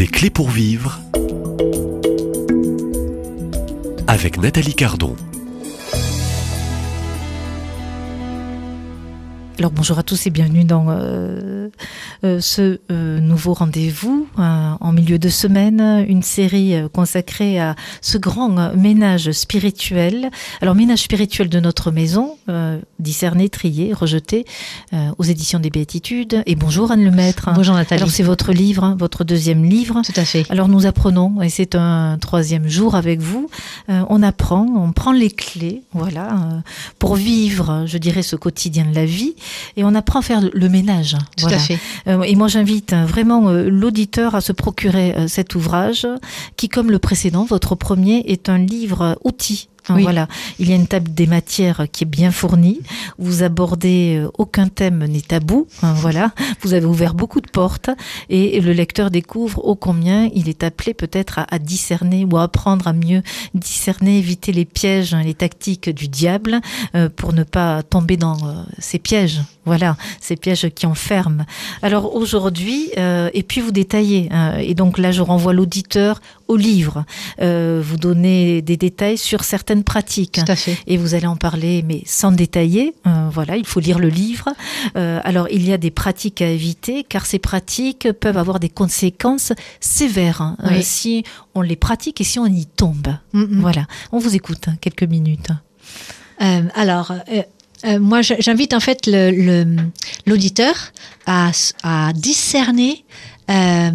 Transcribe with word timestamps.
Des 0.00 0.06
clés 0.06 0.30
pour 0.30 0.48
vivre 0.48 0.98
avec 4.06 4.38
Nathalie 4.38 4.72
Cardon. 4.72 5.14
Alors 9.58 9.70
bonjour 9.70 9.98
à 9.98 10.02
tous 10.02 10.26
et 10.26 10.30
bienvenue 10.30 10.64
dans 10.64 10.86
euh, 10.88 11.68
ce 12.22 12.78
euh, 12.90 13.20
nouveau 13.20 13.54
rendez-vous 13.54 14.28
euh, 14.38 14.72
en 14.80 14.92
milieu 14.92 15.18
de 15.18 15.28
semaine, 15.28 16.04
une 16.08 16.22
série 16.22 16.74
euh, 16.74 16.88
consacrée 16.88 17.58
à 17.58 17.76
ce 18.00 18.18
grand 18.18 18.58
euh, 18.58 18.74
ménage 18.76 19.32
spirituel. 19.32 20.30
Alors 20.60 20.74
ménage 20.74 21.00
spirituel 21.00 21.48
de 21.48 21.60
notre 21.60 21.90
maison, 21.90 22.36
euh, 22.48 22.78
discerné, 22.98 23.48
trié, 23.48 23.92
rejeté 23.92 24.44
euh, 24.92 25.10
aux 25.18 25.24
éditions 25.24 25.60
des 25.60 25.70
Béatitudes. 25.70 26.42
Et 26.46 26.56
bonjour 26.56 26.90
Anne 26.90 27.04
Lemaître. 27.04 27.50
Bonjour 27.54 27.74
Nathalie. 27.74 28.02
Alors 28.02 28.12
c'est 28.12 28.22
votre 28.22 28.52
livre, 28.52 28.84
hein, 28.84 28.96
votre 28.98 29.24
deuxième 29.24 29.64
livre. 29.64 30.02
Tout 30.04 30.20
à 30.20 30.24
fait. 30.24 30.44
Alors 30.50 30.68
nous 30.68 30.86
apprenons, 30.86 31.42
et 31.42 31.48
c'est 31.48 31.74
un 31.74 32.18
troisième 32.20 32.68
jour 32.68 32.94
avec 32.94 33.20
vous, 33.20 33.48
euh, 33.88 34.02
on 34.08 34.22
apprend, 34.22 34.66
on 34.66 34.92
prend 34.92 35.12
les 35.12 35.30
clés, 35.30 35.82
voilà, 35.92 36.32
euh, 36.32 36.60
pour 36.98 37.16
vivre, 37.16 37.84
je 37.86 37.98
dirais, 37.98 38.22
ce 38.22 38.36
quotidien 38.36 38.84
de 38.84 38.94
la 38.94 39.04
vie, 39.04 39.34
et 39.76 39.84
on 39.84 39.94
apprend 39.94 40.20
à 40.20 40.22
faire 40.22 40.40
le 40.52 40.68
ménage. 40.68 41.16
Tout 41.36 41.42
voilà. 41.42 41.56
à 41.56 41.60
fait. 41.60 41.78
Euh, 42.10 42.22
et 42.22 42.36
moi 42.36 42.48
j'invite 42.48 42.92
euh, 42.92 43.04
vraiment 43.04 43.48
euh, 43.48 43.68
l'auditeur 43.68 44.34
à 44.34 44.40
se 44.40 44.52
procurer 44.52 45.14
cet 45.28 45.54
ouvrage, 45.54 46.06
qui, 46.56 46.68
comme 46.68 46.90
le 46.90 46.98
précédent, 46.98 47.44
votre 47.44 47.74
premier, 47.74 48.24
est 48.26 48.48
un 48.48 48.58
livre 48.58 49.18
outil. 49.24 49.68
Hein, 49.90 49.96
Oui. 49.96 50.02
Voilà, 50.02 50.28
il 50.58 50.68
y 50.68 50.72
a 50.72 50.76
une 50.76 50.86
table 50.86 51.12
des 51.12 51.26
matières 51.26 51.86
qui 51.92 52.04
est 52.04 52.06
bien 52.06 52.30
fournie. 52.30 52.80
Vous 53.18 53.42
abordez 53.42 54.16
euh, 54.18 54.30
aucun 54.38 54.68
thème 54.68 55.04
n'est 55.06 55.20
tabou. 55.20 55.66
hein, 55.82 55.92
voilà, 55.94 56.32
vous 56.62 56.74
avez 56.74 56.86
ouvert 56.86 57.14
beaucoup 57.14 57.40
de 57.40 57.50
portes 57.50 57.90
et 58.28 58.60
le 58.60 58.72
lecteur 58.72 59.10
découvre 59.10 59.64
ô 59.64 59.74
combien 59.74 60.28
il 60.34 60.48
est 60.48 60.62
appelé 60.62 60.94
peut-être 60.94 61.38
à, 61.40 61.46
à 61.50 61.58
discerner 61.58 62.24
ou 62.30 62.36
à 62.36 62.44
apprendre 62.44 62.86
à 62.86 62.92
mieux 62.92 63.22
discerner, 63.54 64.18
éviter 64.18 64.52
les 64.52 64.64
pièges, 64.64 65.12
hein, 65.14 65.22
les 65.22 65.34
tactiques 65.34 65.90
du 65.90 66.08
diable 66.08 66.60
euh, 66.94 67.08
pour 67.14 67.32
ne 67.32 67.42
pas 67.42 67.82
tomber 67.82 68.16
dans 68.16 68.36
euh, 68.46 68.62
ces 68.78 68.98
pièges. 68.98 69.40
Voilà, 69.66 69.96
ces 70.20 70.36
pièges 70.36 70.68
qui 70.74 70.86
enferment. 70.86 71.44
Alors 71.82 72.14
aujourd'hui, 72.16 72.90
euh, 72.98 73.28
et 73.34 73.42
puis 73.42 73.60
vous 73.60 73.70
détaillez, 73.72 74.28
et 74.58 74.74
donc 74.74 74.98
là 74.98 75.12
je 75.12 75.20
renvoie 75.22 75.52
l'auditeur 75.52 76.20
au 76.48 76.56
livre. 76.56 77.04
Vous 77.38 77.96
donnez 77.96 78.62
des 78.62 78.76
détails 78.76 79.18
sur 79.18 79.44
certaines 79.44 79.79
pratiques. 79.84 80.40
Tout 80.44 80.52
à 80.52 80.56
fait. 80.56 80.76
Et 80.86 80.96
vous 80.96 81.14
allez 81.14 81.26
en 81.26 81.36
parler, 81.36 81.82
mais 81.86 82.02
sans 82.06 82.32
détailler. 82.32 82.94
Euh, 83.06 83.28
voilà, 83.32 83.56
il 83.56 83.66
faut 83.66 83.80
lire 83.80 83.98
le 83.98 84.08
livre. 84.08 84.48
Euh, 84.96 85.20
alors, 85.24 85.48
il 85.50 85.66
y 85.66 85.72
a 85.72 85.78
des 85.78 85.90
pratiques 85.90 86.42
à 86.42 86.48
éviter, 86.48 87.04
car 87.04 87.26
ces 87.26 87.38
pratiques 87.38 88.10
peuvent 88.12 88.38
avoir 88.38 88.60
des 88.60 88.68
conséquences 88.68 89.52
sévères 89.80 90.42
hein, 90.42 90.56
Oui. 90.64 90.76
euh, 90.76 90.80
si 90.82 91.24
on 91.54 91.62
les 91.62 91.76
pratique 91.76 92.20
et 92.20 92.24
si 92.24 92.38
on 92.38 92.46
y 92.46 92.66
tombe. 92.66 93.08
Mm. 93.32 93.60
Voilà, 93.60 93.86
on 94.12 94.18
vous 94.18 94.34
écoute 94.34 94.68
hein, 94.68 94.76
quelques 94.80 95.04
minutes. 95.04 95.48
Euh, 96.42 96.62
alors, 96.74 97.12
euh, 97.84 97.98
moi, 97.98 98.20
j'invite 98.22 98.74
en 98.74 98.80
fait 98.80 99.08
l'auditeur 100.26 100.74
à, 101.26 101.50
à 101.82 102.12
discerner 102.12 103.04
euh, 103.50 103.90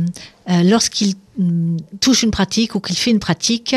euh, 0.49 0.63
lorsqu'il 0.63 1.15
mm, 1.37 1.77
touche 2.01 2.23
une 2.23 2.31
pratique 2.31 2.75
ou 2.75 2.79
qu'il 2.79 2.95
fait 2.97 3.11
une 3.11 3.19
pratique, 3.19 3.75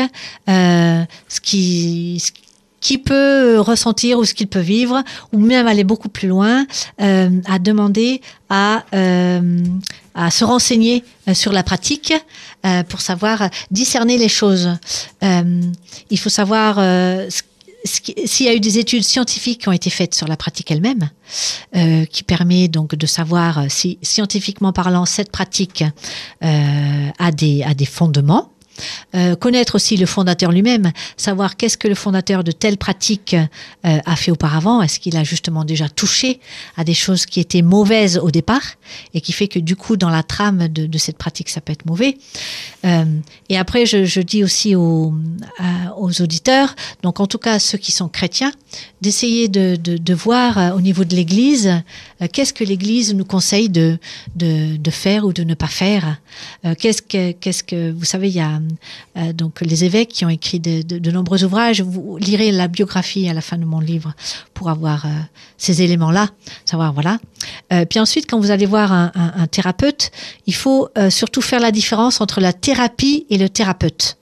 qui 2.81 2.97
peut 2.97 3.59
ressentir 3.59 4.19
ou 4.19 4.25
ce 4.25 4.33
qu'il 4.33 4.47
peut 4.47 4.59
vivre, 4.59 5.03
ou 5.33 5.39
même 5.39 5.67
aller 5.67 5.83
beaucoup 5.83 6.09
plus 6.09 6.27
loin, 6.27 6.65
euh, 7.01 7.29
à 7.45 7.59
demander 7.59 8.21
à, 8.49 8.83
euh, 8.93 9.63
à 10.15 10.31
se 10.31 10.43
renseigner 10.43 11.03
euh, 11.27 11.33
sur 11.33 11.51
la 11.51 11.63
pratique 11.63 12.13
pour 12.89 12.99
savoir 12.99 13.49
discerner 13.71 14.17
les 14.17 14.27
choses. 14.27 14.69
Il 15.21 16.19
faut 16.19 16.29
savoir 16.29 16.75
s'il 17.85 18.45
y 18.45 18.49
a 18.49 18.53
eu 18.53 18.59
des 18.59 18.79
études 18.79 19.05
scientifiques 19.05 19.61
qui 19.61 19.69
ont 19.69 19.71
été 19.71 19.89
faites 19.89 20.13
sur 20.13 20.27
la 20.27 20.35
pratique 20.35 20.69
elle-même, 20.69 21.09
qui 22.11 22.23
permet 22.23 22.67
donc 22.67 22.95
de 22.95 23.05
savoir 23.05 23.63
si 23.69 23.97
scientifiquement 24.01 24.73
parlant 24.73 25.05
cette 25.05 25.31
pratique 25.31 25.85
a 26.41 27.31
des 27.31 27.63
a 27.63 27.73
des 27.73 27.85
fondements. 27.85 28.51
Euh, 29.15 29.35
connaître 29.35 29.75
aussi 29.75 29.97
le 29.97 30.05
fondateur 30.05 30.51
lui-même, 30.51 30.91
savoir 31.17 31.57
qu'est-ce 31.57 31.77
que 31.77 31.87
le 31.87 31.95
fondateur 31.95 32.43
de 32.43 32.51
telle 32.51 32.77
pratique 32.77 33.33
euh, 33.35 33.97
a 34.05 34.15
fait 34.15 34.31
auparavant, 34.31 34.81
est-ce 34.81 34.99
qu'il 34.99 35.17
a 35.17 35.23
justement 35.23 35.65
déjà 35.65 35.89
touché 35.89 36.39
à 36.77 36.83
des 36.83 36.93
choses 36.93 37.25
qui 37.25 37.39
étaient 37.39 37.61
mauvaises 37.61 38.17
au 38.17 38.31
départ 38.31 38.61
et 39.13 39.21
qui 39.21 39.31
fait 39.33 39.47
que 39.47 39.59
du 39.59 39.75
coup 39.75 39.97
dans 39.97 40.09
la 40.09 40.23
trame 40.23 40.67
de, 40.67 40.85
de 40.85 40.97
cette 40.97 41.17
pratique 41.17 41.49
ça 41.49 41.61
peut 41.61 41.71
être 41.73 41.85
mauvais. 41.85 42.17
Euh, 42.85 43.05
et 43.49 43.57
après 43.57 43.85
je, 43.85 44.05
je 44.05 44.21
dis 44.21 44.43
aussi 44.43 44.75
aux, 44.75 45.13
à- 45.57 45.97
aux 45.97 46.21
auditeurs, 46.21 46.75
donc 47.03 47.19
en 47.19 47.27
tout 47.27 47.37
cas 47.39 47.59
ceux 47.59 47.77
qui 47.77 47.91
sont 47.91 48.07
chrétiens, 48.09 48.51
d'essayer 49.01 49.47
de, 49.47 49.75
de, 49.75 49.97
de 49.97 50.13
voir 50.13 50.57
euh, 50.57 50.71
au 50.71 50.81
niveau 50.81 51.03
de 51.03 51.15
l'Église 51.15 51.67
euh, 52.21 52.27
qu'est-ce 52.31 52.53
que 52.53 52.63
l'Église 52.63 53.13
nous 53.15 53.25
conseille 53.25 53.69
de, 53.69 53.97
de, 54.35 54.91
faire 54.91 55.25
ou 55.25 55.33
de 55.33 55.43
ne 55.43 55.53
pas 55.53 55.67
faire. 55.67 56.17
Euh, 56.65 56.73
qu'est-ce 56.77 57.01
que 57.01 57.31
qu'est-ce 57.31 57.63
que 57.63 57.91
vous 57.91 58.05
savez 58.05 58.27
il 58.29 58.35
y 58.35 58.39
a 58.39 58.59
euh, 59.17 59.33
donc 59.33 59.61
les 59.61 59.85
évêques 59.85 60.09
qui 60.09 60.25
ont 60.25 60.29
écrit 60.29 60.59
de, 60.59 61.11
nombreux 61.11 61.43
ouvrages. 61.43 61.81
Vous 61.81 62.17
lirez 62.17 62.51
la 62.51 62.67
biographie 62.67 63.29
à 63.29 63.33
la 63.33 63.41
fin 63.41 63.57
de 63.57 63.65
mon 63.65 63.79
livre 63.79 64.13
pour 64.53 64.69
avoir 64.69 65.05
euh, 65.05 65.09
ces 65.57 65.81
éléments-là, 65.81 66.29
savoir 66.65 66.93
voilà. 66.93 67.19
Euh, 67.73 67.85
puis 67.85 67.99
ensuite, 67.99 68.29
quand 68.29 68.39
vous 68.39 68.51
allez 68.51 68.65
voir 68.65 68.91
un, 68.91 69.11
thérapeute, 69.51 70.11
il 70.47 70.53
faut 70.53 70.89
surtout 71.09 71.41
faire 71.41 71.59
la 71.59 71.71
différence 71.71 72.21
entre 72.21 72.41
la 72.41 72.53
thérapie 72.53 73.25
et 73.29 73.37
le 73.37 73.49
thérapeute. 73.49 74.17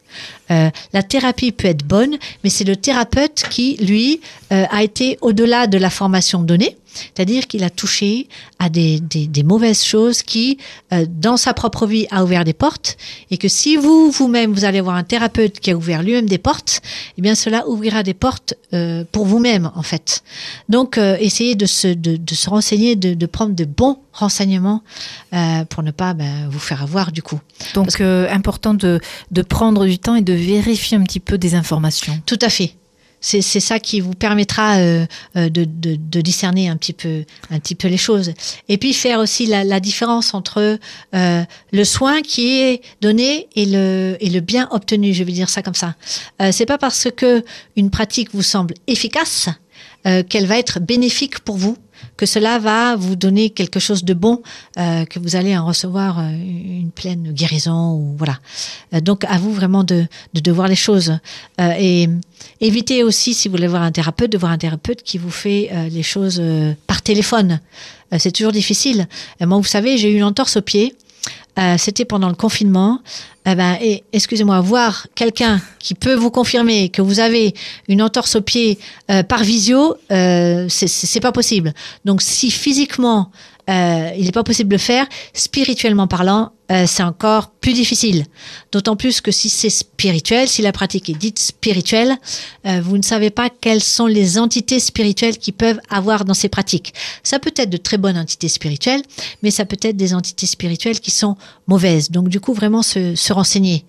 La 0.49 1.03
thérapie 1.07 1.51
peut 1.51 1.67
être 1.67 1.85
bonne, 1.85 2.17
mais 2.43 2.49
c'est 2.49 2.63
le 2.63 2.75
thérapeute 2.75 3.43
qui, 3.49 3.77
lui, 3.77 4.21
a 4.49 4.83
été 4.83 5.17
au-delà 5.21 5.67
de 5.67 5.77
la 5.77 5.89
formation 5.89 6.41
donnée, 6.41 6.77
c'est-à-dire 6.93 7.47
qu'il 7.47 7.63
a 7.63 7.69
touché 7.69 8.27
à 8.59 8.69
des, 8.69 8.99
des, 8.99 9.27
des 9.27 9.43
mauvaises 9.43 9.83
choses 9.83 10.23
qui, 10.23 10.57
euh, 10.93 11.05
dans 11.09 11.37
sa 11.37 11.53
propre 11.53 11.85
vie, 11.85 12.07
a 12.11 12.23
ouvert 12.23 12.43
des 12.43 12.53
portes, 12.53 12.97
et 13.31 13.37
que 13.37 13.47
si 13.47 13.77
vous, 13.77 14.11
vous-même, 14.11 14.53
vous 14.53 14.65
allez 14.65 14.81
voir 14.81 14.95
un 14.95 15.03
thérapeute 15.03 15.59
qui 15.59 15.71
a 15.71 15.75
ouvert 15.75 16.03
lui-même 16.03 16.27
des 16.27 16.37
portes, 16.37 16.81
eh 17.17 17.21
bien 17.21 17.35
cela 17.35 17.67
ouvrira 17.67 18.03
des 18.03 18.13
portes 18.13 18.55
euh, 18.73 19.03
pour 19.11 19.25
vous-même, 19.25 19.71
en 19.75 19.83
fait. 19.83 20.23
Donc, 20.69 20.97
euh, 20.97 21.17
essayez 21.19 21.55
de 21.55 21.65
se, 21.65 21.87
de, 21.87 22.17
de 22.17 22.35
se 22.35 22.49
renseigner, 22.49 22.95
de, 22.95 23.13
de 23.13 23.25
prendre 23.25 23.53
de 23.55 23.65
bons 23.65 23.99
renseignements 24.13 24.81
pour 25.69 25.83
ne 25.83 25.91
pas 25.91 26.15
ben, 26.15 26.49
vous 26.49 26.57
faire 26.59 26.81
avoir 26.81 27.11
du 27.11 27.21
coup. 27.21 27.39
Donc, 27.75 28.01
important 28.01 28.73
de, 28.73 28.99
de 29.29 29.41
prendre 29.43 29.85
du 29.85 29.99
temps 29.99 30.15
et 30.15 30.21
de 30.21 30.33
vérifier 30.33 30.97
un 30.97 31.03
petit 31.03 31.19
peu 31.19 31.37
des 31.37 31.53
informations. 31.53 32.19
Tout 32.25 32.39
à 32.41 32.49
fait. 32.49 32.73
C'est 33.19 33.41
ça 33.41 33.79
qui 33.79 33.99
vous 33.99 34.13
permettra 34.13 34.77
euh, 34.77 35.05
euh, 35.35 35.49
de, 35.49 35.65
de, 35.65 35.95
de 35.95 36.21
discerner 36.21 36.69
un 36.69 36.77
petit 36.77 36.93
peu 36.93 37.23
un 37.49 37.59
petit 37.59 37.75
peu 37.75 37.87
les 37.87 37.97
choses. 37.97 38.33
Et 38.69 38.77
puis 38.77 38.93
faire 38.93 39.19
aussi 39.19 39.47
la, 39.47 39.63
la 39.63 39.79
différence 39.79 40.33
entre 40.33 40.79
euh, 41.15 41.43
le 41.71 41.83
soin 41.83 42.21
qui 42.21 42.59
est 42.59 42.81
donné 43.01 43.47
et 43.55 43.65
le 43.65 44.17
et 44.19 44.29
le 44.29 44.39
bien 44.39 44.67
obtenu. 44.71 45.13
Je 45.13 45.23
vais 45.23 45.31
dire 45.31 45.49
ça 45.49 45.61
comme 45.63 45.73
ça. 45.75 45.95
Euh, 46.41 46.51
c'est 46.51 46.65
pas 46.67 46.77
parce 46.77 47.07
que 47.15 47.43
une 47.75 47.89
pratique 47.89 48.29
vous 48.33 48.43
semble 48.43 48.75
efficace 48.85 49.49
euh, 50.05 50.23
qu'elle 50.23 50.45
va 50.45 50.57
être 50.57 50.79
bénéfique 50.79 51.39
pour 51.39 51.57
vous 51.57 51.77
que 52.17 52.25
cela 52.25 52.59
va 52.59 52.95
vous 52.95 53.15
donner 53.15 53.51
quelque 53.51 53.79
chose 53.79 54.03
de 54.03 54.13
bon, 54.13 54.41
euh, 54.77 55.05
que 55.05 55.19
vous 55.19 55.35
allez 55.35 55.55
en 55.57 55.65
recevoir 55.65 56.19
euh, 56.19 56.31
une 56.31 56.91
pleine 56.91 57.31
guérison 57.31 57.93
ou 57.93 58.15
voilà. 58.17 58.39
Euh, 58.93 59.01
donc 59.01 59.23
à 59.25 59.37
vous 59.37 59.53
vraiment 59.53 59.83
de, 59.83 60.05
de, 60.33 60.41
de 60.41 60.51
voir 60.51 60.67
les 60.67 60.75
choses 60.75 61.19
Euh, 61.59 61.73
et 61.79 62.09
évitez 62.59 63.03
aussi 63.03 63.33
si 63.33 63.47
vous 63.47 63.55
voulez 63.55 63.67
voir 63.67 63.83
un 63.83 63.91
thérapeute 63.91 64.31
de 64.31 64.37
voir 64.37 64.51
un 64.51 64.57
thérapeute 64.57 65.01
qui 65.03 65.17
vous 65.17 65.31
fait 65.31 65.69
les 65.89 66.03
choses 66.03 66.41
par 66.87 67.01
téléphone. 67.01 67.59
C'est 68.17 68.31
toujours 68.31 68.51
difficile. 68.51 69.07
Moi, 69.39 69.57
vous 69.57 69.71
savez, 69.77 69.97
j'ai 69.97 70.09
eu 70.11 70.17
une 70.17 70.23
entorse 70.23 70.57
au 70.57 70.61
pied. 70.61 70.95
Euh, 71.59 71.75
C'était 71.77 72.05
pendant 72.05 72.29
le 72.29 72.35
confinement. 72.35 72.99
Eh 73.45 73.55
ben, 73.55 73.77
et 73.81 74.03
excusez-moi, 74.11 74.59
voir 74.59 75.07
quelqu'un 75.15 75.61
qui 75.79 75.95
peut 75.95 76.13
vous 76.13 76.31
confirmer 76.31 76.89
que 76.89 77.01
vous 77.01 77.19
avez 77.19 77.53
une 77.87 78.01
entorse 78.01 78.35
au 78.35 78.41
pied 78.41 78.77
euh, 79.09 79.23
par 79.23 79.43
visio, 79.43 79.95
euh, 80.11 80.67
c'est 80.69 81.19
pas 81.21 81.31
possible. 81.31 81.73
Donc, 82.03 82.21
si 82.21 82.51
physiquement 82.51 83.31
euh, 83.69 84.11
il 84.17 84.25
n'est 84.25 84.31
pas 84.31 84.43
possible 84.43 84.69
de 84.69 84.75
le 84.75 84.79
faire, 84.79 85.05
spirituellement 85.33 86.07
parlant, 86.07 86.51
euh, 86.71 86.85
c'est 86.87 87.03
encore 87.03 87.51
plus 87.51 87.73
difficile. 87.73 88.25
D'autant 88.71 88.95
plus 88.95 89.21
que 89.21 89.31
si 89.31 89.49
c'est 89.49 89.69
spirituel, 89.69 90.47
si 90.47 90.61
la 90.61 90.71
pratique 90.71 91.09
est 91.09 91.17
dite 91.17 91.39
spirituelle, 91.39 92.15
euh, 92.65 92.81
vous 92.81 92.97
ne 92.97 93.03
savez 93.03 93.29
pas 93.29 93.49
quelles 93.49 93.83
sont 93.83 94.05
les 94.05 94.37
entités 94.37 94.79
spirituelles 94.79 95.37
qui 95.37 95.51
peuvent 95.51 95.79
avoir 95.89 96.25
dans 96.25 96.33
ces 96.33 96.49
pratiques. 96.49 96.93
Ça 97.23 97.39
peut 97.39 97.53
être 97.55 97.69
de 97.69 97.77
très 97.77 97.97
bonnes 97.97 98.17
entités 98.17 98.49
spirituelles, 98.49 99.01
mais 99.43 99.51
ça 99.51 99.65
peut 99.65 99.77
être 99.81 99.97
des 99.97 100.13
entités 100.13 100.47
spirituelles 100.47 100.99
qui 100.99 101.11
sont 101.11 101.35
mauvaises. 101.67 102.11
Donc 102.11 102.29
du 102.29 102.39
coup, 102.39 102.53
vraiment 102.53 102.81
se, 102.81 103.15
se 103.15 103.33
renseigner 103.33 103.85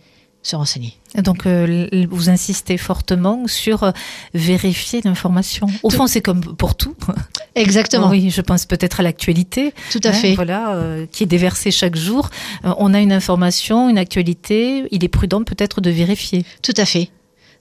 se 0.49 0.57
renseigner. 0.57 0.95
Donc, 1.23 1.47
euh, 1.47 1.89
vous 2.11 2.31
insistez 2.31 2.77
fortement 2.79 3.47
sur 3.47 3.83
euh, 3.83 3.91
vérifier 4.35 5.01
l'information. 5.05 5.67
Au 5.83 5.91
Tout- 5.91 5.97
fond, 5.97 6.07
c'est 6.07 6.21
comme 6.21 6.41
pour 6.41 6.77
tout. 6.77 6.95
Exactement, 7.55 8.09
Oui, 8.11 8.31
je 8.31 8.41
pense 8.41 8.67
peut-être 8.67 9.01
à 9.01 9.03
l'actualité. 9.03 9.73
tout 9.91 10.01
à 10.05 10.09
hein, 10.09 10.13
fait. 10.13 10.35
Voilà, 10.35 10.75
euh, 10.75 11.07
qui 11.11 11.25
est 11.25 11.27
déversée 11.27 11.71
chaque 11.71 11.97
jour. 11.97 12.31
On 12.65 12.95
a 12.95 13.01
une 13.01 13.13
information, 13.13 13.89
une 13.89 13.99
actualité. 13.99 14.85
Il 14.91 15.05
est 15.05 15.09
prudent 15.09 15.43
peut-être 15.43 15.81
de 15.81 15.91
vérifier. 15.91 16.45
Tout 16.63 16.75
à 16.77 16.85
fait. 16.85 17.11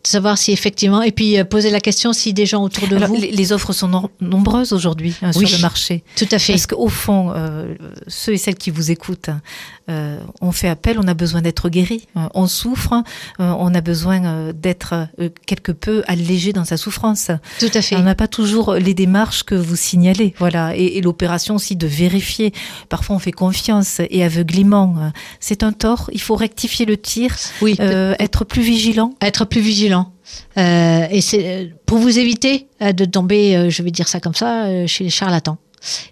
De 0.03 0.09
savoir 0.09 0.37
si 0.37 0.51
effectivement, 0.51 1.01
et 1.01 1.11
puis 1.11 1.39
euh, 1.39 1.43
poser 1.43 1.71
la 1.71 1.79
question 1.79 2.13
si 2.13 2.31
des 2.31 2.45
gens 2.45 2.63
autour 2.63 2.87
de 2.87 2.95
Alors, 2.97 3.09
vous. 3.09 3.15
les, 3.15 3.31
les 3.31 3.51
offres 3.51 3.73
sont 3.73 3.87
nom- 3.87 4.09
nombreuses 4.21 4.71
aujourd'hui 4.71 5.15
hein, 5.23 5.31
Oui. 5.35 5.47
sur 5.47 5.57
le 5.57 5.61
marché. 5.63 6.03
Tout 6.15 6.27
à 6.31 6.37
fait. 6.39 6.53
Parce 6.53 6.67
qu'au 6.67 6.87
fond, 6.87 7.31
euh, 7.35 7.73
ceux 8.07 8.33
et 8.33 8.37
celles 8.37 8.55
qui 8.55 8.69
vous 8.69 8.91
écoutent, 8.91 9.31
euh, 9.89 10.19
on 10.41 10.51
fait 10.51 10.67
appel, 10.67 10.97
on 10.99 11.07
a 11.07 11.13
besoin 11.13 11.41
d'être 11.41 11.69
guéri, 11.69 12.07
euh, 12.17 12.27
on 12.33 12.47
souffre, 12.47 12.93
euh, 13.39 13.53
on 13.57 13.73
a 13.73 13.81
besoin 13.81 14.23
euh, 14.25 14.53
d'être 14.53 15.07
quelque 15.45 15.71
peu 15.71 16.03
allégé 16.07 16.53
dans 16.53 16.65
sa 16.65 16.77
souffrance. 16.77 17.31
Tout 17.59 17.69
à 17.73 17.81
fait. 17.81 17.95
On 17.95 18.03
n'a 18.03 18.15
pas 18.15 18.27
toujours 18.27 18.73
les 18.75 18.93
démarches 18.93 19.43
que 19.43 19.55
vous 19.55 19.75
signalez, 19.75 20.33
voilà, 20.39 20.75
et, 20.75 20.97
et 20.97 21.01
l'opération 21.01 21.55
aussi 21.55 21.75
de 21.75 21.87
vérifier. 21.87 22.53
Parfois, 22.89 23.15
on 23.15 23.19
fait 23.19 23.31
confiance 23.31 24.01
et 24.09 24.23
aveuglément. 24.23 25.11
C'est 25.39 25.63
un 25.63 25.71
tort. 25.71 26.09
Il 26.13 26.21
faut 26.21 26.35
rectifier 26.35 26.85
le 26.85 26.97
tir, 26.97 27.35
Oui. 27.61 27.75
euh, 27.79 28.15
être 28.19 28.43
plus 28.45 28.61
vigilant. 28.61 29.13
être 29.21 29.45
plus 29.45 29.61
vigilant. 29.61 30.11
Euh, 30.57 31.07
et 31.09 31.21
c'est 31.21 31.73
pour 31.85 31.99
vous 31.99 32.19
éviter 32.19 32.67
de 32.81 33.05
tomber, 33.05 33.69
je 33.69 33.81
vais 33.83 33.91
dire 33.91 34.07
ça 34.07 34.19
comme 34.19 34.33
ça, 34.35 34.85
chez 34.87 35.03
les 35.05 35.09
charlatans 35.09 35.57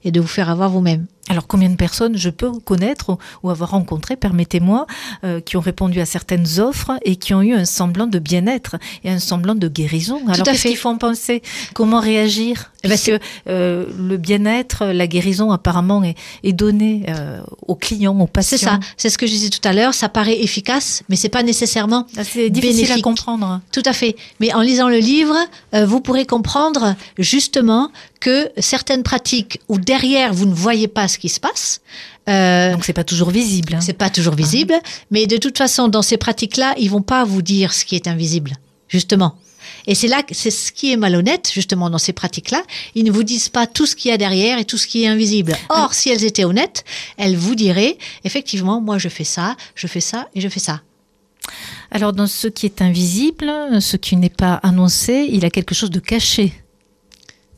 et 0.03 0.11
de 0.11 0.21
vous 0.21 0.27
faire 0.27 0.49
avoir 0.49 0.69
vous-même. 0.69 1.05
Alors, 1.27 1.47
combien 1.47 1.69
de 1.69 1.75
personnes 1.75 2.15
je 2.15 2.29
peux 2.29 2.51
connaître 2.51 3.17
ou, 3.41 3.49
avoir 3.49 3.71
rencontré, 3.71 4.15
permettez-moi, 4.15 4.85
euh, 5.23 5.39
qui 5.39 5.57
ont 5.57 5.61
répondu 5.61 5.99
à 5.99 6.05
certaines 6.05 6.59
offres 6.59 6.91
et 7.03 7.15
qui 7.15 7.33
ont 7.33 7.41
eu 7.41 7.53
un 7.53 7.65
semblant 7.65 8.05
de 8.05 8.19
bien-être 8.19 8.75
et 9.03 9.09
un 9.09 9.17
semblant 9.17 9.55
de 9.55 9.67
guérison? 9.67 10.21
Alors, 10.27 10.41
à 10.41 10.43
qu'est-ce 10.43 10.61
fait. 10.61 10.69
qu'il 10.69 10.77
faut 10.77 10.89
en 10.89 10.97
penser? 10.97 11.41
Comment 11.73 11.99
réagir? 11.99 12.71
Eh 12.83 12.87
ben, 12.87 12.93
Parce 12.93 13.05
que 13.05 13.19
euh, 13.49 13.85
le 13.97 14.17
bien-être, 14.17 14.85
la 14.85 15.07
guérison, 15.07 15.51
apparemment, 15.51 16.03
est, 16.03 16.15
est 16.43 16.53
donné 16.53 17.05
euh, 17.09 17.39
aux 17.67 17.75
clients, 17.75 18.19
aux 18.19 18.27
patients. 18.27 18.57
C'est 18.57 18.65
ça. 18.65 18.79
C'est 18.95 19.09
ce 19.09 19.17
que 19.17 19.25
je 19.25 19.31
disais 19.31 19.49
tout 19.49 19.67
à 19.67 19.73
l'heure. 19.73 19.95
Ça 19.95 20.09
paraît 20.09 20.39
efficace, 20.43 21.01
mais 21.09 21.15
c'est 21.15 21.29
pas 21.29 21.41
nécessairement 21.41 22.05
Ah, 22.17 22.23
C'est 22.23 22.51
difficile 22.51 22.91
à 22.91 23.01
comprendre. 23.01 23.61
Tout 23.71 23.83
à 23.85 23.93
fait. 23.93 24.15
Mais 24.39 24.53
en 24.53 24.61
lisant 24.61 24.89
le 24.89 24.99
livre, 24.99 25.35
vous 25.73 26.01
pourrez 26.01 26.27
comprendre 26.27 26.95
justement 27.17 27.89
que 28.19 28.49
certaines 28.57 29.03
pratiques 29.03 29.59
où 29.69 29.77
derrière 29.77 30.33
vous 30.33 30.45
ne 30.45 30.53
voyez 30.53 30.87
pas 30.87 31.07
ce 31.15 31.19
qui 31.19 31.29
se 31.29 31.39
passe, 31.39 31.81
euh, 32.29 32.71
Donc, 32.73 32.85
c'est 32.85 32.93
pas 32.93 33.03
toujours 33.03 33.31
visible. 33.31 33.73
hein. 33.75 33.81
c'est 33.81 33.93
pas 33.93 34.09
toujours 34.09 34.35
visible, 34.35 34.75
mais 35.11 35.25
de 35.27 35.37
toute 35.37 35.57
façon, 35.57 35.87
dans 35.87 36.01
ces 36.03 36.17
pratiques-là, 36.17 36.75
ils 36.77 36.89
vont 36.89 37.01
pas 37.01 37.23
vous 37.23 37.41
dire 37.41 37.73
ce 37.73 37.83
qui 37.85 37.95
est 37.95 38.07
invisible, 38.07 38.53
justement. 38.87 39.35
Et 39.87 39.93
c'est 39.95 40.07
là, 40.07 40.23
que- 40.23 40.33
c'est 40.33 40.51
ce 40.51 40.71
qui 40.71 40.91
est 40.91 40.97
malhonnête, 40.97 41.49
justement, 41.53 41.89
dans 41.91 41.97
ces 41.99 42.13
pratiques-là. 42.13 42.61
Ils 42.95 43.03
ne 43.03 43.11
vous 43.11 43.23
disent 43.23 43.49
pas 43.49 43.67
tout 43.67 43.85
ce 43.85 43.95
qu'il 43.95 44.09
y 44.09 44.13
a 44.13 44.17
derrière 44.17 44.57
et 44.59 44.65
tout 44.65 44.77
ce 44.77 44.87
qui 44.87 45.03
est 45.03 45.07
invisible. 45.07 45.55
Or, 45.69 45.93
si 45.93 46.09
elles 46.09 46.23
étaient 46.23 46.43
honnêtes, 46.45 46.83
elles 47.17 47.35
vous 47.37 47.55
diraient, 47.55 47.97
effectivement, 48.23 48.81
moi, 48.81 48.97
je 48.97 49.09
fais 49.09 49.23
ça, 49.23 49.55
je 49.75 49.87
fais 49.87 50.01
ça 50.01 50.27
et 50.35 50.41
je 50.41 50.49
fais 50.49 50.59
ça. 50.59 50.81
Alors, 51.91 52.13
dans 52.13 52.25
ce 52.27 52.47
qui 52.47 52.65
est 52.65 52.81
invisible, 52.81 53.51
ce 53.79 53.97
qui 53.97 54.15
n'est 54.15 54.29
pas 54.29 54.55
annoncé, 54.63 55.27
il 55.29 55.43
y 55.43 55.45
a 55.45 55.51
quelque 55.51 55.75
chose 55.75 55.91
de 55.91 55.99
caché. 55.99 56.51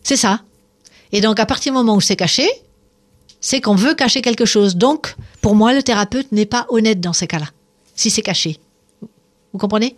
C'est 0.03 0.17
ça. 0.17 0.41
Et 1.13 1.21
donc, 1.21 1.39
à 1.39 1.45
partir 1.45 1.71
du 1.71 1.77
moment 1.77 1.95
où 1.95 2.01
c'est 2.01 2.17
caché, 2.17 2.47
c'est 3.49 3.61
qu'on 3.61 3.75
veut 3.75 3.93
cacher 3.95 4.21
quelque 4.21 4.43
chose. 4.43 4.75
Donc, 4.75 5.15
pour 5.39 5.55
moi, 5.55 5.73
le 5.73 5.81
thérapeute 5.81 6.33
n'est 6.33 6.45
pas 6.45 6.65
honnête 6.67 6.99
dans 6.99 7.13
ces 7.13 7.27
cas-là, 7.27 7.45
si 7.95 8.09
c'est 8.09 8.21
caché. 8.21 8.59
Vous 9.53 9.57
comprenez? 9.57 9.95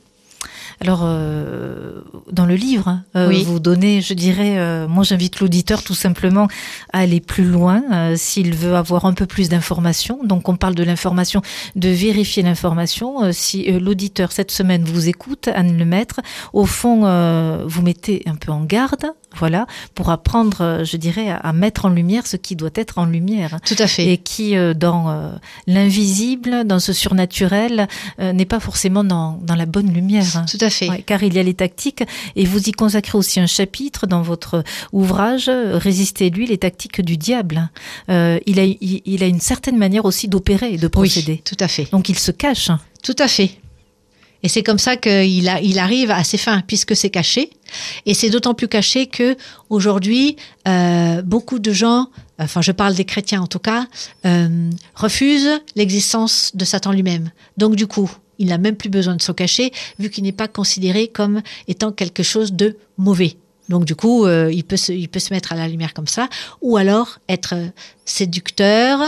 Alors, 0.81 0.99
euh, 1.01 2.01
dans 2.31 2.45
le 2.45 2.53
livre, 2.53 3.01
euh, 3.15 3.27
Oui. 3.27 3.43
vous 3.43 3.59
donnez, 3.59 4.01
je 4.01 4.13
dirais, 4.13 4.59
euh, 4.59 4.87
moi 4.87 5.03
j'invite 5.03 5.39
l'auditeur 5.39 5.81
tout 5.81 5.95
simplement 5.95 6.47
à 6.93 6.99
aller 6.99 7.19
plus 7.19 7.43
loin 7.43 7.81
euh, 7.91 8.15
s'il 8.15 8.53
veut 8.53 8.75
avoir 8.75 9.05
un 9.05 9.13
peu 9.13 9.25
plus 9.25 9.49
d'informations. 9.49 10.19
Donc, 10.23 10.47
on 10.47 10.55
parle 10.55 10.75
de 10.75 10.83
l'information, 10.83 11.41
de 11.75 11.89
vérifier 11.89 12.43
l'information. 12.43 13.23
Euh, 13.23 13.31
si 13.33 13.67
euh, 13.67 13.79
l'auditeur 13.79 14.31
cette 14.31 14.51
semaine 14.51 14.83
vous 14.83 15.09
écoute, 15.09 15.49
Anne 15.53 15.75
Lemaître, 15.75 16.19
au 16.53 16.67
fond, 16.67 17.01
euh, 17.05 17.63
vous 17.65 17.81
mettez 17.81 18.21
un 18.27 18.35
peu 18.35 18.51
en 18.51 18.63
garde, 18.63 19.05
voilà, 19.35 19.67
pour 19.95 20.09
apprendre, 20.09 20.57
euh, 20.61 20.83
je 20.83 20.97
dirais, 20.97 21.29
à, 21.29 21.37
à 21.37 21.53
mettre 21.53 21.85
en 21.85 21.89
lumière 21.89 22.25
ce 22.27 22.35
qui 22.37 22.55
doit 22.55 22.69
être 22.75 22.97
en 22.97 23.05
lumière 23.05 23.57
Tout 23.65 23.75
à 23.79 23.87
fait. 23.87 24.11
et 24.11 24.17
qui, 24.17 24.55
euh, 24.57 24.73
dans 24.73 25.09
euh, 25.09 25.31
l'invisible, 25.67 26.65
dans 26.65 26.79
ce 26.79 26.93
surnaturel, 26.93 27.87
euh, 28.19 28.33
n'est 28.33 28.45
pas 28.45 28.59
forcément 28.59 29.03
dans, 29.03 29.39
dans 29.41 29.55
la 29.55 29.65
bonne 29.65 29.93
lumière. 29.93 30.45
Tout 30.49 30.57
à 30.61 30.69
fait. 30.69 30.89
Ouais, 30.89 31.01
car 31.03 31.23
il 31.23 31.33
y 31.33 31.39
a 31.39 31.43
les 31.43 31.53
tactiques 31.53 32.03
et 32.35 32.45
vous 32.45 32.67
y 32.67 32.71
consacrez 32.71 33.17
aussi 33.17 33.39
un 33.39 33.47
chapitre 33.47 34.07
dans 34.07 34.21
votre 34.21 34.63
ouvrage 34.91 35.49
Résister-lui, 35.49 36.47
les 36.47 36.57
tactiques 36.57 37.01
du 37.01 37.17
diable. 37.17 37.69
Il, 38.09 38.59
a, 38.59 38.63
il, 38.63 39.01
il 39.05 39.23
a 39.23 39.27
une 39.27 39.39
certaine 39.39 39.77
manière 39.77 40.05
aussi 40.05 40.27
d'opérer 40.27 40.73
et 40.73 40.77
de 40.77 40.87
procéder. 40.87 41.33
Oui, 41.33 41.41
tout 41.45 41.57
à 41.59 41.67
fait. 41.67 41.87
Donc 41.91 42.09
il 42.09 42.17
se 42.17 42.31
cache. 42.31 42.69
Tout 43.03 43.15
à 43.19 43.27
fait. 43.27 43.51
Et 44.43 44.47
c'est 44.47 44.63
comme 44.63 44.79
ça 44.79 44.95
qu'il 44.95 45.79
arrive 45.79 46.11
à 46.11 46.23
ses 46.23 46.37
fins, 46.37 46.61
puisque 46.65 46.95
c'est 46.95 47.09
caché. 47.09 47.49
Et 48.05 48.13
c'est 48.13 48.29
d'autant 48.29 48.53
plus 48.53 48.67
caché 48.67 49.07
que 49.07 49.35
aujourd'hui, 49.69 50.37
euh, 50.67 51.21
beaucoup 51.21 51.59
de 51.59 51.71
gens, 51.71 52.07
enfin 52.39 52.61
je 52.61 52.71
parle 52.71 52.95
des 52.95 53.05
chrétiens 53.05 53.41
en 53.41 53.47
tout 53.47 53.59
cas, 53.59 53.85
euh, 54.25 54.69
refusent 54.95 55.61
l'existence 55.75 56.51
de 56.55 56.65
Satan 56.65 56.91
lui-même. 56.91 57.31
Donc 57.57 57.75
du 57.75 57.85
coup, 57.85 58.09
il 58.39 58.47
n'a 58.47 58.57
même 58.57 58.75
plus 58.75 58.89
besoin 58.89 59.15
de 59.15 59.21
se 59.21 59.31
cacher, 59.31 59.71
vu 59.99 60.09
qu'il 60.09 60.23
n'est 60.23 60.31
pas 60.31 60.47
considéré 60.47 61.09
comme 61.09 61.41
étant 61.67 61.91
quelque 61.91 62.23
chose 62.23 62.53
de 62.53 62.77
mauvais. 62.97 63.35
Donc 63.69 63.85
du 63.85 63.95
coup, 63.95 64.25
euh, 64.25 64.51
il, 64.51 64.63
peut 64.63 64.77
se, 64.77 64.91
il 64.91 65.07
peut 65.07 65.19
se 65.19 65.33
mettre 65.33 65.53
à 65.53 65.55
la 65.55 65.67
lumière 65.67 65.93
comme 65.93 66.07
ça, 66.07 66.27
ou 66.61 66.77
alors 66.77 67.19
être 67.29 67.53
séducteur, 68.03 68.99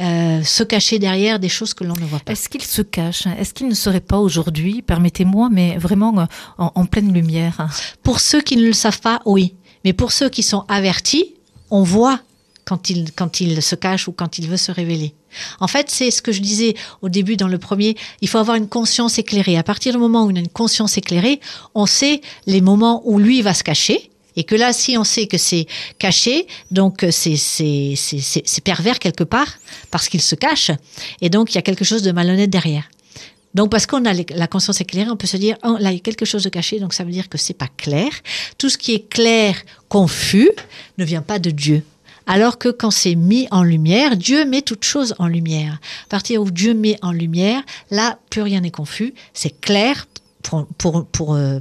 euh, 0.00 0.42
se 0.42 0.64
cacher 0.64 0.98
derrière 0.98 1.38
des 1.38 1.48
choses 1.48 1.72
que 1.72 1.84
l'on 1.84 1.94
ne 1.94 2.04
voit 2.04 2.18
pas. 2.18 2.32
Est-ce 2.32 2.48
qu'il 2.48 2.62
se 2.62 2.82
cache? 2.82 3.26
Est-ce 3.38 3.54
qu'il 3.54 3.68
ne 3.68 3.74
serait 3.74 4.00
pas 4.00 4.18
aujourd'hui, 4.18 4.82
permettez-moi, 4.82 5.48
mais 5.50 5.78
vraiment 5.78 6.18
euh, 6.18 6.24
en, 6.58 6.72
en 6.74 6.86
pleine 6.86 7.12
lumière? 7.12 7.68
Pour 8.02 8.18
ceux 8.18 8.40
qui 8.40 8.56
ne 8.56 8.66
le 8.66 8.72
savent 8.72 9.00
pas, 9.00 9.22
oui. 9.24 9.54
Mais 9.84 9.92
pour 9.92 10.10
ceux 10.10 10.28
qui 10.28 10.42
sont 10.42 10.64
avertis, 10.68 11.34
on 11.70 11.84
voit 11.84 12.20
quand 12.68 12.90
il, 13.40 13.62
se 13.62 13.74
cache 13.74 14.08
ou 14.08 14.12
quand 14.12 14.38
il 14.38 14.46
veut 14.46 14.58
se 14.58 14.70
révéler. 14.70 15.14
En 15.58 15.68
fait, 15.68 15.90
c'est 15.90 16.10
ce 16.10 16.20
que 16.20 16.32
je 16.32 16.40
disais 16.40 16.74
au 17.00 17.08
début 17.08 17.36
dans 17.36 17.48
le 17.48 17.58
premier, 17.58 17.96
il 18.20 18.28
faut 18.28 18.38
avoir 18.38 18.56
une 18.56 18.68
conscience 18.68 19.18
éclairée. 19.18 19.56
À 19.56 19.62
partir 19.62 19.94
du 19.94 19.98
moment 19.98 20.24
où 20.24 20.30
on 20.30 20.36
a 20.36 20.40
une 20.40 20.48
conscience 20.48 20.98
éclairée, 20.98 21.40
on 21.74 21.86
sait 21.86 22.20
les 22.46 22.60
moments 22.60 23.02
où 23.06 23.18
lui 23.18 23.40
va 23.40 23.54
se 23.54 23.64
cacher. 23.64 24.10
Et 24.36 24.44
que 24.44 24.54
là, 24.54 24.72
si 24.72 24.96
on 24.98 25.02
sait 25.02 25.26
que 25.26 25.38
c'est 25.38 25.66
caché, 25.98 26.46
donc 26.70 27.04
c'est 27.10 27.36
pervers 28.62 28.98
quelque 28.98 29.24
part, 29.24 29.48
parce 29.90 30.08
qu'il 30.08 30.20
se 30.20 30.34
cache. 30.34 30.70
Et 31.20 31.30
donc, 31.30 31.52
il 31.52 31.54
y 31.56 31.58
a 31.58 31.62
quelque 31.62 31.84
chose 31.84 32.02
de 32.02 32.12
malhonnête 32.12 32.50
derrière. 32.50 32.84
Donc, 33.54 33.70
parce 33.70 33.86
qu'on 33.86 34.04
a 34.04 34.12
la 34.12 34.46
conscience 34.46 34.80
éclairée, 34.80 35.10
on 35.10 35.16
peut 35.16 35.26
se 35.26 35.38
dire, 35.38 35.56
oh, 35.64 35.76
là, 35.80 35.90
il 35.90 35.94
y 35.94 35.96
a 35.96 36.00
quelque 36.00 36.24
chose 36.24 36.44
de 36.44 36.50
caché, 36.50 36.78
donc 36.78 36.92
ça 36.92 37.02
veut 37.02 37.10
dire 37.10 37.28
que 37.28 37.38
c'est 37.38 37.54
pas 37.54 37.68
clair. 37.76 38.10
Tout 38.58 38.68
ce 38.68 38.78
qui 38.78 38.94
est 38.94 39.08
clair, 39.08 39.56
confus, 39.88 40.50
ne 40.98 41.04
vient 41.04 41.22
pas 41.22 41.38
de 41.38 41.50
Dieu. 41.50 41.82
Alors 42.28 42.58
que 42.58 42.68
quand 42.68 42.90
c'est 42.90 43.14
mis 43.14 43.48
en 43.50 43.62
lumière, 43.62 44.16
Dieu 44.16 44.44
met 44.44 44.60
toute 44.60 44.84
chose 44.84 45.14
en 45.18 45.26
lumière. 45.26 45.80
À 46.04 46.08
partir 46.10 46.42
où 46.42 46.50
Dieu 46.50 46.74
met 46.74 46.98
en 47.00 47.10
lumière, 47.10 47.62
là, 47.90 48.18
plus 48.28 48.42
rien 48.42 48.60
n'est 48.60 48.70
confus, 48.70 49.14
c'est 49.32 49.58
clair 49.60 50.06
pour, 50.42 50.66
pour, 50.76 51.06
pour, 51.06 51.34
euh, 51.34 51.58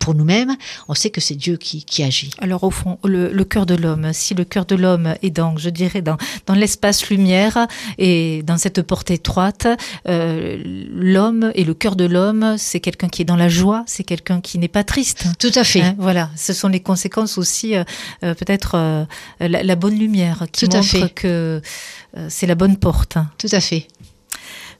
pour 0.00 0.14
nous-mêmes. 0.14 0.56
On 0.88 0.94
sait 0.94 1.10
que 1.10 1.20
c'est 1.20 1.36
Dieu 1.36 1.56
qui, 1.56 1.84
qui 1.84 2.02
agit. 2.02 2.30
Alors 2.38 2.64
au 2.64 2.70
fond, 2.70 2.98
le, 3.04 3.30
le 3.32 3.44
cœur 3.44 3.66
de 3.66 3.74
l'homme, 3.76 4.10
si 4.12 4.34
le 4.34 4.44
cœur 4.44 4.64
de 4.66 4.74
l'homme 4.74 5.14
est 5.22 5.30
dans, 5.30 5.56
je 5.56 5.70
dirais, 5.70 6.02
dans, 6.02 6.16
dans 6.46 6.54
l'espace 6.54 7.08
lumière 7.10 7.66
et 7.98 8.42
dans 8.44 8.56
cette 8.58 8.82
porte 8.82 9.10
étroite, 9.12 9.68
euh, 10.08 10.60
l'homme 10.92 11.52
et 11.54 11.64
le 11.64 11.74
cœur 11.74 11.94
de 11.94 12.04
l'homme, 12.04 12.56
c'est 12.58 12.80
quelqu'un 12.80 13.08
qui 13.08 13.22
est 13.22 13.24
dans 13.26 13.36
la 13.36 13.48
joie, 13.48 13.84
c'est 13.86 14.04
quelqu'un 14.04 14.40
qui 14.40 14.58
n'est 14.58 14.68
pas 14.68 14.82
triste. 14.84 15.26
Tout 15.38 15.52
à 15.54 15.62
fait. 15.64 15.82
Hein, 15.82 15.94
voilà, 15.98 16.30
ce 16.36 16.52
sont 16.52 16.68
les 16.68 16.80
conséquences 16.80 17.38
aussi, 17.38 17.76
euh, 17.76 17.84
euh, 18.24 18.34
peut-être 18.34 18.72
euh, 18.74 19.04
la, 19.38 19.62
la 19.62 19.76
bonne 19.76 19.98
lumière 19.98 20.46
qui 20.50 20.66
Tout 20.66 20.72
à 20.74 20.78
montre 20.78 20.88
fait. 20.88 21.14
que 21.14 21.60
c'est 22.28 22.46
la 22.48 22.56
bonne 22.56 22.76
porte. 22.76 23.18
Tout 23.38 23.48
à 23.52 23.60
fait. 23.60 23.86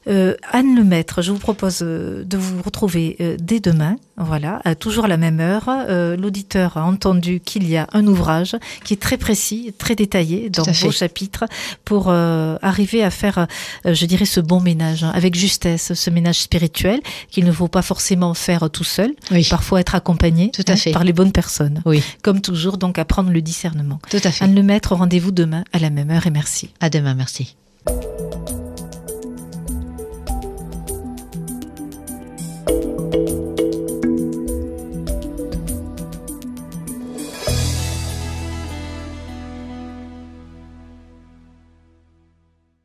Euh, 0.07 0.35
Anne 0.51 0.75
Lemaître, 0.75 1.21
je 1.21 1.31
vous 1.31 1.37
propose 1.37 1.79
euh, 1.83 2.23
de 2.23 2.35
vous 2.37 2.61
retrouver 2.63 3.17
euh, 3.21 3.37
dès 3.39 3.59
demain, 3.59 3.97
voilà, 4.17 4.59
à 4.65 4.73
toujours 4.73 5.05
à 5.05 5.07
la 5.07 5.17
même 5.17 5.39
heure. 5.39 5.65
Euh, 5.69 6.17
L'auditeur 6.17 6.77
a 6.77 6.83
entendu 6.85 7.39
qu'il 7.39 7.69
y 7.69 7.77
a 7.77 7.87
un 7.93 8.07
ouvrage 8.07 8.55
qui 8.83 8.93
est 8.95 9.01
très 9.01 9.17
précis, 9.17 9.73
très 9.77 9.93
détaillé 9.95 10.49
dans 10.49 10.63
vos 10.63 10.91
chapitres 10.91 11.45
pour 11.85 12.05
euh, 12.09 12.57
arriver 12.63 13.03
à 13.03 13.11
faire, 13.11 13.45
je 13.85 14.05
dirais, 14.07 14.25
ce 14.25 14.39
bon 14.39 14.59
ménage 14.59 15.03
hein, 15.03 15.11
avec 15.13 15.35
justesse, 15.35 15.93
ce 15.93 16.09
ménage 16.09 16.39
spirituel 16.39 16.99
qu'il 17.29 17.45
ne 17.45 17.51
faut 17.51 17.67
pas 17.67 17.81
forcément 17.83 18.33
faire 18.33 18.69
tout 18.71 18.83
seul, 18.83 19.11
Oui. 19.31 19.45
parfois 19.49 19.81
être 19.81 19.93
accompagné 19.95 20.49
Tout 20.51 20.63
à 20.67 20.71
hein, 20.71 20.75
fait. 20.77 20.91
par 20.91 21.03
les 21.03 21.13
bonnes 21.13 21.31
personnes. 21.31 21.81
Oui. 21.85 22.03
Comme 22.23 22.41
toujours, 22.41 22.77
donc 22.77 22.97
apprendre 22.97 23.29
le 23.31 23.41
discernement. 23.41 23.99
Tout 24.09 24.17
à 24.23 24.31
fait. 24.31 24.43
Anne 24.43 24.55
Lemaître, 24.55 24.93
rendez-vous 24.95 25.31
demain 25.31 25.63
à 25.73 25.79
la 25.79 25.89
même 25.91 26.09
heure 26.09 26.25
et 26.25 26.31
merci. 26.31 26.69
À 26.79 26.89
demain, 26.89 27.13
merci. 27.13 27.55